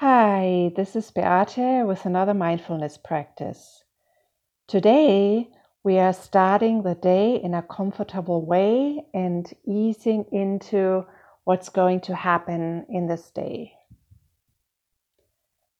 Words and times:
Hi, 0.00 0.70
this 0.76 0.94
is 0.94 1.10
Beate 1.10 1.84
with 1.84 2.04
another 2.06 2.32
mindfulness 2.32 2.96
practice. 2.96 3.82
Today, 4.68 5.48
we 5.82 5.98
are 5.98 6.12
starting 6.12 6.84
the 6.84 6.94
day 6.94 7.34
in 7.34 7.52
a 7.52 7.62
comfortable 7.62 8.46
way 8.46 9.04
and 9.12 9.52
easing 9.66 10.24
into 10.30 11.04
what's 11.42 11.68
going 11.68 12.02
to 12.02 12.14
happen 12.14 12.86
in 12.88 13.08
this 13.08 13.28
day. 13.30 13.72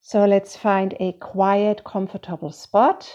So 0.00 0.24
let's 0.26 0.56
find 0.56 0.94
a 1.00 1.14
quiet, 1.14 1.82
comfortable 1.82 2.52
spot, 2.52 3.12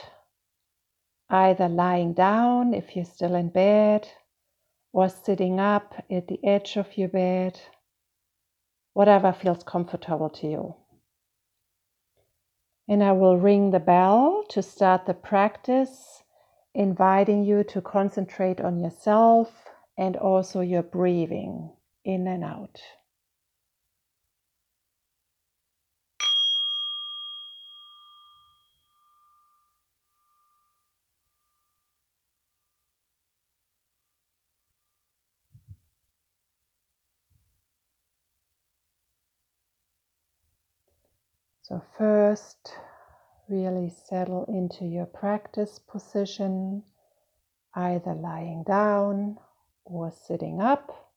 either 1.30 1.70
lying 1.70 2.12
down 2.12 2.74
if 2.74 2.98
you're 2.98 3.06
still 3.06 3.36
in 3.36 3.48
bed, 3.48 4.06
or 4.92 5.08
sitting 5.08 5.62
up 5.62 5.94
at 6.12 6.28
the 6.28 6.44
edge 6.44 6.76
of 6.76 6.98
your 6.98 7.08
bed, 7.08 7.58
whatever 8.92 9.32
feels 9.32 9.64
comfortable 9.64 10.30
to 10.32 10.48
you. 10.48 10.76
And 12.90 13.04
I 13.04 13.12
will 13.12 13.38
ring 13.38 13.70
the 13.70 13.80
bell 13.80 14.44
to 14.50 14.64
start 14.64 15.06
the 15.06 15.14
practice, 15.14 16.24
inviting 16.74 17.44
you 17.44 17.64
to 17.66 17.82
concentrate 17.82 18.60
on 18.60 18.80
yourself 18.80 19.70
and 19.96 20.18
also 20.18 20.62
your 20.62 20.82
breathing 20.82 21.70
in 22.04 22.28
and 22.28 22.44
out. 22.44 22.82
So, 41.70 41.84
first, 42.00 42.74
really 43.48 43.90
settle 43.90 44.46
into 44.46 44.86
your 44.86 45.06
practice 45.06 45.78
position, 45.78 46.82
either 47.76 48.16
lying 48.16 48.64
down 48.64 49.38
or 49.86 50.10
sitting 50.10 50.62
up. 50.62 51.14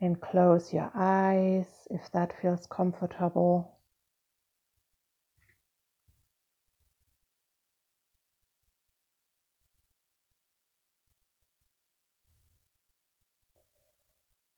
And 0.00 0.18
close 0.18 0.72
your 0.72 0.90
eyes 0.94 1.66
if 1.90 2.10
that 2.12 2.32
feels 2.40 2.66
comfortable. 2.66 3.75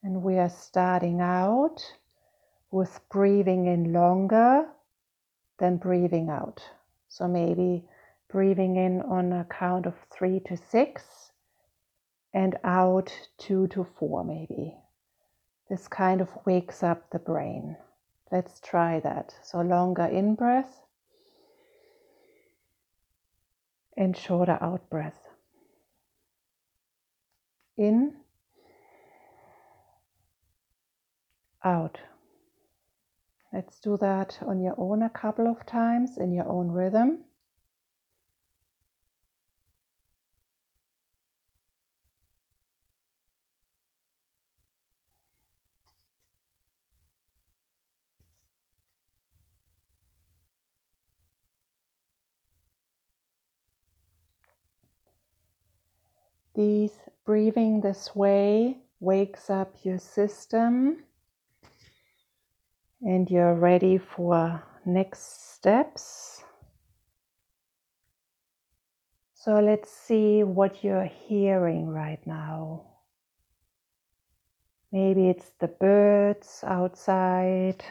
And 0.08 0.22
we 0.22 0.38
are 0.38 0.48
starting 0.48 1.20
out 1.20 1.84
with 2.70 2.98
breathing 3.10 3.66
in 3.66 3.92
longer 3.92 4.64
than 5.58 5.76
breathing 5.76 6.30
out. 6.30 6.62
So 7.10 7.28
maybe 7.28 7.84
breathing 8.30 8.76
in 8.76 9.02
on 9.02 9.34
a 9.34 9.44
count 9.50 9.84
of 9.84 9.92
three 10.10 10.40
to 10.46 10.56
six 10.56 11.32
and 12.32 12.56
out 12.64 13.12
two 13.36 13.66
to 13.66 13.84
four, 13.84 14.24
maybe. 14.24 14.78
This 15.68 15.86
kind 15.88 16.22
of 16.22 16.30
wakes 16.46 16.82
up 16.82 17.10
the 17.10 17.18
brain. 17.18 17.76
Let's 18.32 18.60
try 18.60 19.00
that. 19.00 19.34
So 19.42 19.60
longer 19.60 20.06
in 20.06 20.36
breath 20.36 20.80
and 23.94 24.16
shorter 24.16 24.56
out 24.62 24.88
breath. 24.88 25.28
In, 27.76 28.14
out. 31.64 31.98
Let's 33.52 33.80
do 33.80 33.96
that 33.98 34.38
on 34.42 34.60
your 34.60 34.74
own 34.76 35.02
a 35.02 35.10
couple 35.10 35.46
of 35.46 35.64
times 35.64 36.18
in 36.18 36.32
your 36.32 36.48
own 36.48 36.70
rhythm. 36.70 37.24
These 56.54 56.98
breathing 57.24 57.80
this 57.80 58.14
way 58.16 58.78
wakes 59.00 59.48
up 59.48 59.76
your 59.84 59.98
system 59.98 61.04
and 63.00 63.30
you're 63.30 63.54
ready 63.54 63.98
for 63.98 64.62
next 64.84 65.54
steps. 65.54 66.42
So 69.34 69.60
let's 69.60 69.90
see 69.90 70.42
what 70.42 70.82
you're 70.82 71.10
hearing 71.28 71.86
right 71.86 72.24
now. 72.26 72.86
Maybe 74.90 75.28
it's 75.28 75.50
the 75.60 75.68
birds 75.68 76.64
outside, 76.66 77.84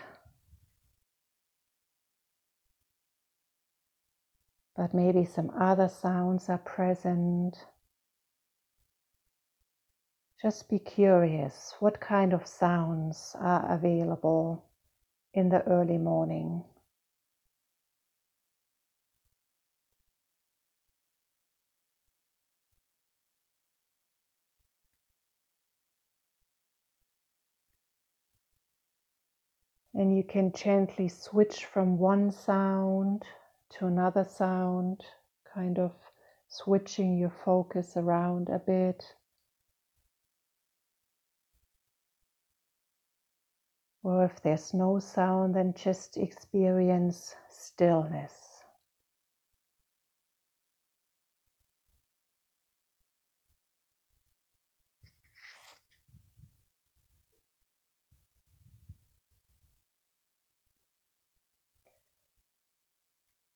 but 4.76 4.94
maybe 4.94 5.24
some 5.24 5.52
other 5.52 5.88
sounds 5.88 6.50
are 6.50 6.58
present. 6.58 7.56
Just 10.42 10.70
be 10.70 10.80
curious 10.80 11.76
what 11.80 12.00
kind 12.00 12.34
of 12.34 12.46
sounds 12.46 13.36
are 13.40 13.72
available 13.72 14.68
in 15.38 15.50
the 15.50 15.62
early 15.68 16.00
morning. 16.00 16.64
And 29.94 30.18
you 30.18 30.24
can 30.24 30.52
gently 30.54 31.08
switch 31.08 31.66
from 31.66 32.00
one 32.00 32.32
sound 32.32 33.24
to 33.78 33.86
another 33.86 34.24
sound, 34.24 35.04
kind 35.54 35.78
of 35.78 35.94
switching 36.48 37.16
your 37.16 37.34
focus 37.46 37.96
around 37.96 38.50
a 38.50 38.58
bit. 38.58 39.04
Or 44.08 44.24
if 44.24 44.42
there's 44.42 44.74
no 44.74 45.00
sound, 45.00 45.54
then 45.54 45.74
just 45.74 46.16
experience 46.16 47.36
stillness. 47.50 48.64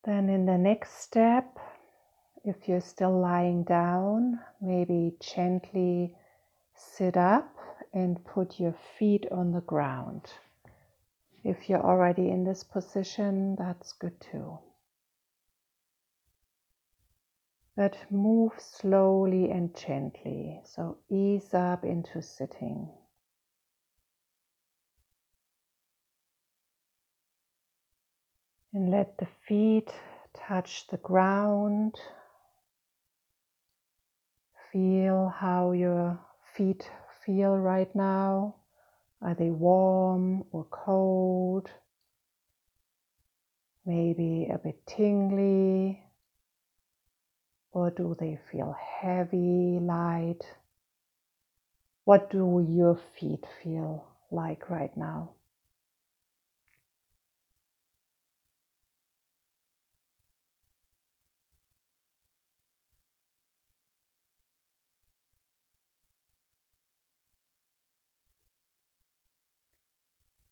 Then, 0.04 0.28
in 0.28 0.46
the 0.46 0.58
next 0.58 0.98
step, 0.98 1.58
if 2.44 2.68
you're 2.68 2.82
still 2.82 3.18
lying 3.18 3.64
down, 3.64 4.42
maybe 4.60 5.14
gently 5.22 6.14
sit 6.76 7.16
up 7.16 7.61
and 7.94 8.24
put 8.26 8.60
your 8.60 8.76
feet 8.98 9.26
on 9.32 9.52
the 9.52 9.62
ground. 9.62 10.22
If 11.44 11.70
you're 11.70 11.84
already 11.84 12.30
in 12.30 12.44
this 12.44 12.64
position, 12.64 13.56
that's 13.58 13.94
good 13.94 14.20
too. 14.22 14.60
But 17.76 17.98
move 18.12 18.54
slowly 18.60 19.50
and 19.50 19.76
gently, 19.76 20.62
so 20.66 20.98
ease 21.10 21.54
up 21.54 21.84
into 21.84 22.22
sitting. 22.22 22.90
And 28.74 28.92
let 28.92 29.18
the 29.18 29.28
feet 29.48 29.92
touch 30.34 30.88
the 30.88 30.98
ground. 30.98 31.96
Feel 34.72 35.34
how 35.36 35.72
your 35.72 36.20
feet 36.56 36.90
feel 37.26 37.58
right 37.58 37.94
now. 37.96 38.56
Are 39.22 39.36
they 39.36 39.50
warm 39.50 40.46
or 40.52 40.66
cold? 40.66 41.70
Maybe 43.86 44.48
a 44.52 44.58
bit 44.58 44.86
tingly? 44.86 46.04
Or 47.72 47.90
do 47.90 48.16
they 48.20 48.40
feel 48.52 48.76
heavy, 49.02 49.80
light? 49.80 50.42
What 52.04 52.30
do 52.32 52.66
your 52.68 53.00
feet 53.20 53.46
feel 53.64 54.06
like 54.32 54.70
right 54.70 54.96
now? 54.98 55.32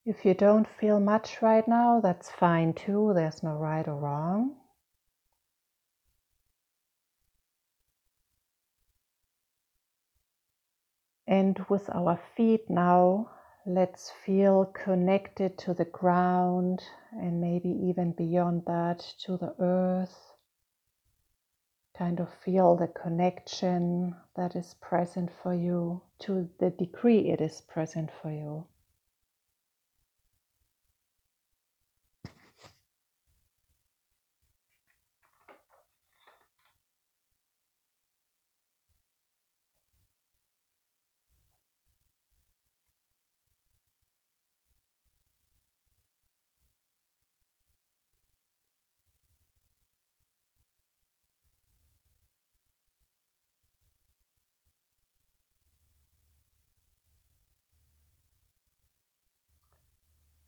If 0.10 0.26
you 0.26 0.34
don't 0.34 0.68
feel 0.68 1.00
much 1.00 1.40
right 1.40 1.68
now, 1.68 2.00
that's 2.02 2.32
fine 2.32 2.74
too. 2.74 3.12
There's 3.14 3.44
no 3.44 3.54
right 3.54 3.88
or 3.88 3.96
wrong. 3.96 4.56
And 11.28 11.64
with 11.70 11.88
our 11.92 12.20
feet 12.36 12.72
now, 12.72 13.30
let's 13.68 14.10
feel 14.26 14.66
connected 14.66 15.60
to 15.60 15.76
the 15.76 15.86
ground 15.86 16.82
and 17.12 17.40
maybe 17.40 17.70
even 17.70 18.14
beyond 18.14 18.66
that 18.66 19.14
to 19.26 19.38
the 19.38 19.54
earth. 19.60 20.34
Kind 21.96 22.20
of 22.20 22.34
feel 22.34 22.76
the 22.76 22.88
connection 22.88 24.16
that 24.36 24.56
is 24.56 24.74
present 24.82 25.30
for 25.44 25.54
you 25.54 26.02
to 26.22 26.50
the 26.58 26.72
degree 26.72 27.30
it 27.30 27.42
is 27.42 27.62
present 27.62 28.10
for 28.24 28.32
you. 28.32 28.66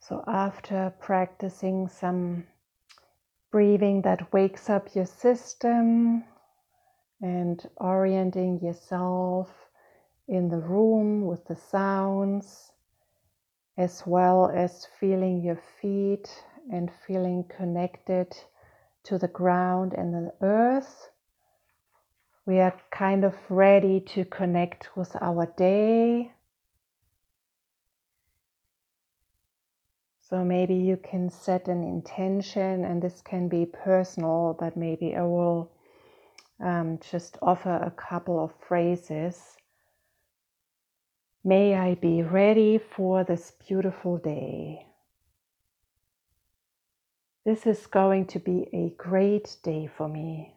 So, 0.03 0.23
after 0.25 0.91
practicing 0.99 1.87
some 1.87 2.47
breathing 3.51 4.01
that 4.01 4.33
wakes 4.33 4.67
up 4.67 4.95
your 4.95 5.05
system 5.05 6.23
and 7.21 7.69
orienting 7.77 8.61
yourself 8.61 9.69
in 10.27 10.49
the 10.49 10.57
room 10.57 11.27
with 11.27 11.45
the 11.45 11.55
sounds, 11.55 12.71
as 13.77 14.03
well 14.07 14.49
as 14.49 14.87
feeling 14.99 15.43
your 15.43 15.61
feet 15.79 16.45
and 16.71 16.91
feeling 17.05 17.43
connected 17.43 18.35
to 19.03 19.19
the 19.19 19.27
ground 19.27 19.93
and 19.93 20.15
the 20.15 20.33
earth, 20.41 21.11
we 22.47 22.59
are 22.59 22.75
kind 22.89 23.23
of 23.23 23.35
ready 23.49 23.99
to 23.99 24.25
connect 24.25 24.97
with 24.97 25.15
our 25.21 25.45
day 25.57 26.33
So 30.31 30.45
maybe 30.45 30.75
you 30.75 30.95
can 30.95 31.29
set 31.29 31.67
an 31.67 31.83
intention, 31.83 32.85
and 32.85 33.01
this 33.01 33.19
can 33.19 33.49
be 33.49 33.65
personal, 33.65 34.55
but 34.57 34.77
maybe 34.77 35.13
I 35.13 35.23
will 35.23 35.73
um, 36.63 36.99
just 37.11 37.37
offer 37.41 37.75
a 37.75 37.91
couple 37.91 38.41
of 38.41 38.53
phrases. 38.65 39.57
May 41.43 41.75
I 41.75 41.95
be 41.95 42.23
ready 42.23 42.77
for 42.77 43.25
this 43.25 43.51
beautiful 43.67 44.17
day. 44.19 44.85
This 47.43 47.67
is 47.67 47.85
going 47.85 48.27
to 48.27 48.39
be 48.39 48.69
a 48.71 48.95
great 48.97 49.57
day 49.63 49.89
for 49.97 50.07
me. 50.07 50.55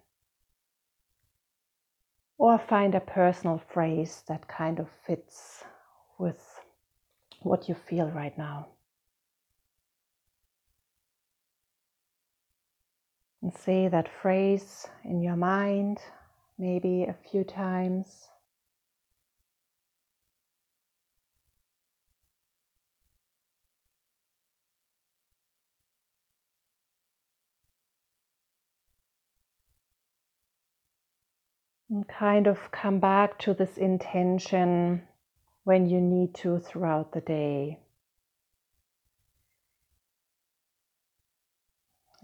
Or 2.38 2.60
find 2.60 2.94
a 2.94 3.00
personal 3.00 3.60
phrase 3.72 4.22
that 4.28 4.46
kind 4.46 4.78
of 4.78 4.86
fits 5.04 5.64
with 6.16 6.60
what 7.42 7.68
you 7.68 7.74
feel 7.74 8.06
right 8.06 8.38
now. 8.38 8.68
And 13.44 13.52
say 13.52 13.88
that 13.88 14.08
phrase 14.08 14.88
in 15.04 15.20
your 15.20 15.36
mind 15.36 15.98
maybe 16.56 17.02
a 17.02 17.14
few 17.30 17.44
times. 17.44 18.30
And 31.90 32.08
kind 32.08 32.46
of 32.46 32.70
come 32.70 32.98
back 32.98 33.38
to 33.40 33.52
this 33.52 33.76
intention 33.76 35.02
when 35.64 35.86
you 35.90 36.00
need 36.00 36.34
to 36.36 36.60
throughout 36.60 37.12
the 37.12 37.20
day. 37.20 37.83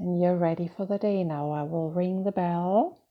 And 0.00 0.23
you're 0.23 0.37
ready 0.37 0.67
for 0.67 0.87
the 0.87 0.99
day 0.99 1.25
now. 1.25 1.50
I 1.50 1.62
will 1.62 1.91
ring 1.91 2.25
the 2.25 2.32
bell. 2.32 3.02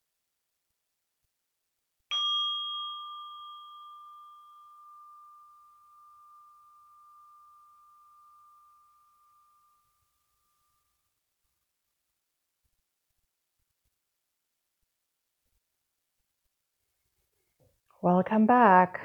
Welcome 18.02 18.46
back. 18.46 19.00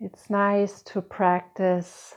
It's 0.00 0.28
nice 0.28 0.82
to 0.82 1.02
practice 1.02 2.16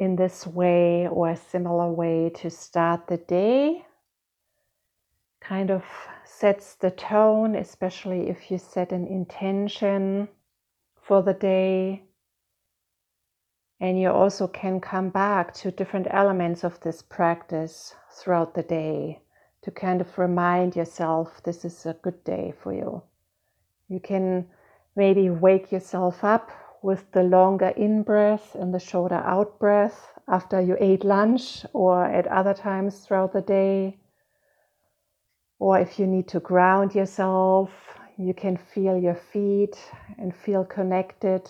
in 0.00 0.16
this 0.16 0.46
way 0.46 1.06
or 1.06 1.28
a 1.28 1.36
similar 1.36 1.92
way 1.92 2.30
to 2.34 2.48
start 2.48 3.06
the 3.06 3.18
day. 3.18 3.84
Kind 5.40 5.70
of 5.70 5.84
sets 6.24 6.74
the 6.74 6.90
tone, 6.90 7.54
especially 7.54 8.30
if 8.30 8.50
you 8.50 8.56
set 8.56 8.92
an 8.92 9.06
intention 9.06 10.26
for 11.02 11.22
the 11.22 11.34
day. 11.34 12.02
And 13.78 14.00
you 14.00 14.08
also 14.10 14.48
can 14.48 14.80
come 14.80 15.10
back 15.10 15.52
to 15.54 15.70
different 15.70 16.06
elements 16.10 16.64
of 16.64 16.80
this 16.80 17.02
practice 17.02 17.94
throughout 18.10 18.54
the 18.54 18.62
day 18.62 19.20
to 19.62 19.70
kind 19.70 20.00
of 20.00 20.18
remind 20.18 20.76
yourself 20.76 21.42
this 21.44 21.62
is 21.66 21.84
a 21.84 21.92
good 22.02 22.24
day 22.24 22.54
for 22.62 22.72
you. 22.72 23.02
You 23.88 24.00
can 24.00 24.46
maybe 24.96 25.28
wake 25.28 25.70
yourself 25.70 26.24
up 26.24 26.50
with 26.82 27.10
the 27.12 27.22
longer 27.22 27.68
in 27.68 28.02
breath 28.02 28.54
and 28.54 28.72
the 28.72 28.78
shorter 28.78 29.22
out 29.26 29.58
breath 29.58 30.18
after 30.28 30.60
you 30.60 30.76
ate 30.80 31.04
lunch 31.04 31.64
or 31.72 32.04
at 32.04 32.26
other 32.26 32.54
times 32.54 33.00
throughout 33.00 33.32
the 33.32 33.42
day. 33.42 33.98
Or 35.58 35.78
if 35.78 35.98
you 35.98 36.06
need 36.06 36.28
to 36.28 36.40
ground 36.40 36.94
yourself, 36.94 37.70
you 38.16 38.32
can 38.32 38.56
feel 38.56 38.96
your 38.96 39.14
feet 39.14 39.76
and 40.18 40.34
feel 40.34 40.64
connected. 40.64 41.48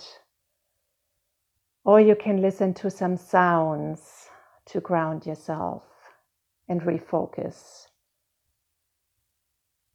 Or 1.84 2.00
you 2.00 2.16
can 2.16 2.40
listen 2.40 2.74
to 2.74 2.90
some 2.90 3.16
sounds 3.16 4.28
to 4.66 4.80
ground 4.80 5.26
yourself 5.26 5.84
and 6.68 6.80
refocus. 6.82 7.89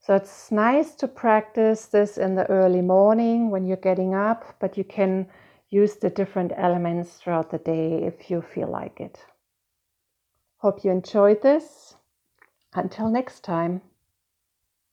So 0.06 0.14
it's 0.14 0.52
nice 0.52 0.94
to 0.98 1.08
practice 1.08 1.88
this 1.88 2.20
in 2.20 2.36
the 2.36 2.48
early 2.48 2.84
morning 2.84 3.50
when 3.50 3.66
you're 3.66 3.76
getting 3.76 4.14
up, 4.14 4.56
but 4.60 4.78
you 4.78 4.84
can 4.84 5.28
use 5.70 5.96
the 5.96 6.12
different 6.12 6.52
elements 6.56 7.16
throughout 7.16 7.50
the 7.50 7.58
day 7.58 8.04
if 8.04 8.30
you 8.30 8.44
feel 8.44 8.68
like 8.68 9.00
it. 9.00 9.18
Hope 10.58 10.84
you 10.84 10.92
enjoyed 10.92 11.42
this. 11.42 11.96
Until 12.76 13.10
next 13.10 13.44
time. 13.44 13.82